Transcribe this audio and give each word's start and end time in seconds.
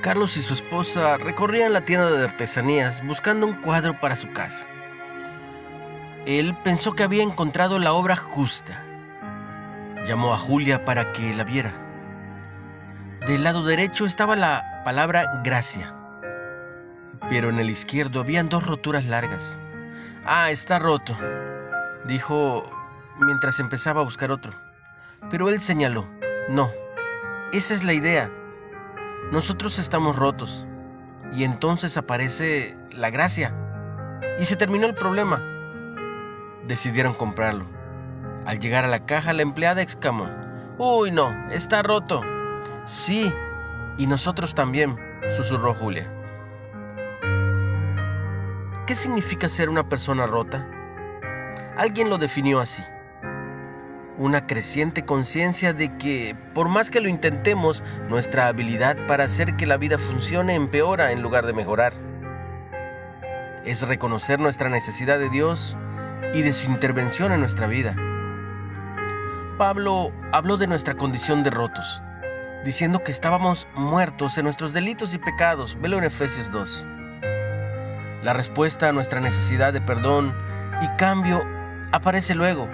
Carlos 0.00 0.36
y 0.36 0.42
su 0.42 0.54
esposa 0.54 1.16
recorrían 1.16 1.72
la 1.72 1.84
tienda 1.84 2.10
de 2.10 2.24
artesanías 2.24 3.04
buscando 3.04 3.46
un 3.46 3.54
cuadro 3.54 3.98
para 4.00 4.16
su 4.16 4.30
casa. 4.32 4.66
Él 6.26 6.56
pensó 6.64 6.92
que 6.92 7.02
había 7.02 7.22
encontrado 7.22 7.78
la 7.78 7.92
obra 7.92 8.16
justa. 8.16 8.82
Llamó 10.06 10.32
a 10.32 10.36
Julia 10.36 10.84
para 10.84 11.12
que 11.12 11.34
la 11.34 11.44
viera. 11.44 11.72
Del 13.26 13.44
lado 13.44 13.64
derecho 13.64 14.06
estaba 14.06 14.36
la 14.36 14.82
palabra 14.84 15.40
gracia, 15.42 15.94
pero 17.28 17.50
en 17.50 17.58
el 17.58 17.70
izquierdo 17.70 18.20
habían 18.20 18.48
dos 18.48 18.64
roturas 18.66 19.04
largas. 19.06 19.58
Ah, 20.24 20.50
está 20.50 20.78
roto, 20.78 21.16
dijo 22.06 22.68
mientras 23.18 23.58
empezaba 23.58 24.00
a 24.02 24.04
buscar 24.04 24.30
otro. 24.30 24.52
Pero 25.30 25.48
él 25.48 25.60
señaló, 25.60 26.06
no, 26.48 26.70
esa 27.52 27.74
es 27.74 27.82
la 27.82 27.94
idea. 27.94 28.30
Nosotros 29.32 29.78
estamos 29.78 30.16
rotos. 30.16 30.66
Y 31.32 31.44
entonces 31.44 31.96
aparece 31.96 32.76
la 32.92 33.10
gracia. 33.10 33.54
Y 34.38 34.44
se 34.44 34.56
terminó 34.56 34.86
el 34.86 34.94
problema. 34.94 35.42
Decidieron 36.66 37.14
comprarlo. 37.14 37.66
Al 38.46 38.58
llegar 38.58 38.84
a 38.84 38.88
la 38.88 39.04
caja, 39.04 39.32
la 39.32 39.42
empleada 39.42 39.82
exclamó, 39.82 40.30
Uy, 40.78 41.10
no, 41.10 41.30
está 41.50 41.82
roto. 41.82 42.22
Sí, 42.84 43.32
y 43.98 44.06
nosotros 44.06 44.54
también, 44.54 44.96
susurró 45.28 45.74
Julia. 45.74 46.12
¿Qué 48.86 48.94
significa 48.94 49.48
ser 49.48 49.68
una 49.68 49.88
persona 49.88 50.26
rota? 50.26 50.68
Alguien 51.76 52.08
lo 52.08 52.18
definió 52.18 52.60
así 52.60 52.82
una 54.18 54.46
creciente 54.46 55.04
conciencia 55.04 55.72
de 55.72 55.96
que, 55.98 56.36
por 56.54 56.68
más 56.68 56.90
que 56.90 57.00
lo 57.00 57.08
intentemos, 57.08 57.82
nuestra 58.08 58.48
habilidad 58.48 58.96
para 59.06 59.24
hacer 59.24 59.56
que 59.56 59.66
la 59.66 59.76
vida 59.76 59.98
funcione 59.98 60.54
empeora 60.54 61.12
en 61.12 61.22
lugar 61.22 61.46
de 61.46 61.52
mejorar. 61.52 61.92
Es 63.64 63.82
reconocer 63.82 64.40
nuestra 64.40 64.70
necesidad 64.70 65.18
de 65.18 65.28
Dios 65.28 65.76
y 66.32 66.42
de 66.42 66.52
su 66.52 66.68
intervención 66.68 67.32
en 67.32 67.40
nuestra 67.40 67.66
vida. 67.66 67.94
Pablo 69.58 70.12
habló 70.32 70.56
de 70.56 70.66
nuestra 70.66 70.94
condición 70.94 71.42
de 71.42 71.50
rotos, 71.50 72.02
diciendo 72.64 73.02
que 73.02 73.10
estábamos 73.10 73.68
muertos 73.74 74.38
en 74.38 74.44
nuestros 74.44 74.72
delitos 74.72 75.14
y 75.14 75.18
pecados. 75.18 75.78
Velo 75.80 75.98
en 75.98 76.04
Efesios 76.04 76.50
2. 76.50 76.86
La 78.22 78.32
respuesta 78.32 78.88
a 78.88 78.92
nuestra 78.92 79.20
necesidad 79.20 79.72
de 79.72 79.80
perdón 79.80 80.34
y 80.82 80.88
cambio 80.96 81.42
aparece 81.92 82.34
luego 82.34 82.68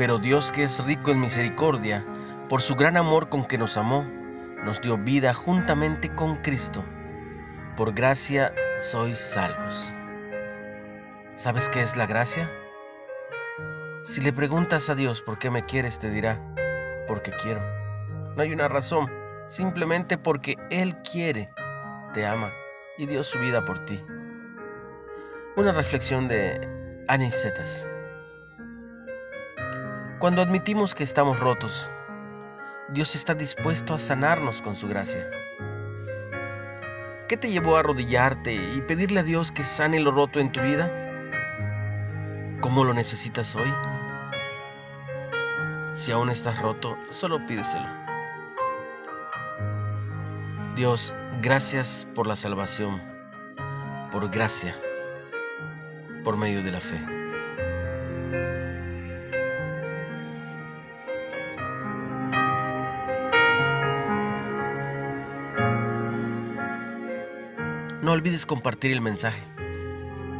pero 0.00 0.16
Dios 0.16 0.50
que 0.50 0.62
es 0.62 0.82
rico 0.86 1.10
en 1.10 1.20
misericordia, 1.20 2.06
por 2.48 2.62
su 2.62 2.74
gran 2.74 2.96
amor 2.96 3.28
con 3.28 3.44
que 3.44 3.58
nos 3.58 3.76
amó, 3.76 4.02
nos 4.64 4.80
dio 4.80 4.96
vida 4.96 5.34
juntamente 5.34 6.08
con 6.14 6.36
Cristo. 6.36 6.82
Por 7.76 7.92
gracia 7.92 8.50
sois 8.80 9.20
salvos. 9.20 9.92
¿Sabes 11.34 11.68
qué 11.68 11.82
es 11.82 11.98
la 11.98 12.06
gracia? 12.06 12.50
Si 14.02 14.22
le 14.22 14.32
preguntas 14.32 14.88
a 14.88 14.94
Dios 14.94 15.20
por 15.20 15.38
qué 15.38 15.50
me 15.50 15.60
quieres, 15.60 15.98
te 15.98 16.08
dirá, 16.08 16.40
porque 17.06 17.32
quiero. 17.32 17.60
No 18.36 18.42
hay 18.42 18.54
una 18.54 18.68
razón, 18.68 19.12
simplemente 19.48 20.16
porque 20.16 20.56
Él 20.70 20.96
quiere, 21.02 21.50
te 22.14 22.24
ama 22.24 22.50
y 22.96 23.04
dio 23.04 23.22
su 23.22 23.38
vida 23.38 23.66
por 23.66 23.84
ti. 23.84 24.02
Una 25.56 25.72
reflexión 25.72 26.26
de 26.26 26.58
Anicetas. 27.06 27.86
Cuando 30.20 30.42
admitimos 30.42 30.94
que 30.94 31.02
estamos 31.02 31.40
rotos, 31.40 31.90
Dios 32.90 33.14
está 33.14 33.34
dispuesto 33.34 33.94
a 33.94 33.98
sanarnos 33.98 34.60
con 34.60 34.76
su 34.76 34.86
gracia. 34.86 35.26
¿Qué 37.26 37.38
te 37.38 37.48
llevó 37.48 37.76
a 37.76 37.78
arrodillarte 37.78 38.52
y 38.52 38.82
pedirle 38.82 39.20
a 39.20 39.22
Dios 39.22 39.50
que 39.50 39.64
sane 39.64 39.98
lo 39.98 40.10
roto 40.10 40.38
en 40.38 40.52
tu 40.52 40.60
vida? 40.60 40.92
¿Cómo 42.60 42.84
lo 42.84 42.92
necesitas 42.92 43.56
hoy? 43.56 43.72
Si 45.94 46.12
aún 46.12 46.28
estás 46.28 46.60
roto, 46.60 46.98
solo 47.08 47.46
pídeselo. 47.46 47.88
Dios, 50.76 51.14
gracias 51.40 52.06
por 52.14 52.26
la 52.26 52.36
salvación, 52.36 53.00
por 54.12 54.30
gracia, 54.30 54.76
por 56.24 56.36
medio 56.36 56.62
de 56.62 56.72
la 56.72 56.80
fe. 56.80 57.29
No 68.10 68.14
olvides 68.14 68.44
compartir 68.44 68.90
el 68.90 69.00
mensaje. 69.00 69.40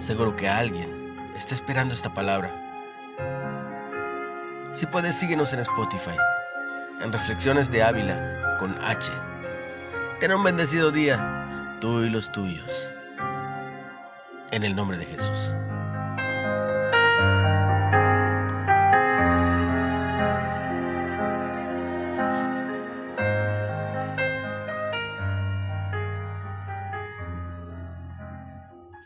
Seguro 0.00 0.34
que 0.34 0.48
alguien 0.48 0.90
está 1.36 1.54
esperando 1.54 1.94
esta 1.94 2.12
palabra. 2.12 2.50
Si 4.72 4.86
puedes, 4.86 5.16
síguenos 5.16 5.52
en 5.52 5.60
Spotify, 5.60 6.16
en 7.00 7.12
Reflexiones 7.12 7.70
de 7.70 7.84
Ávila, 7.84 8.56
con 8.58 8.76
H. 8.82 9.12
Ten 10.18 10.32
un 10.32 10.42
bendecido 10.42 10.90
día, 10.90 11.78
tú 11.80 12.02
y 12.02 12.10
los 12.10 12.32
tuyos. 12.32 12.92
En 14.50 14.64
el 14.64 14.74
nombre 14.74 14.98
de 14.98 15.06
Jesús. 15.06 15.54